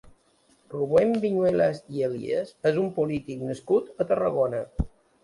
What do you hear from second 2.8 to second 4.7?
un polític nascut a Tarragona.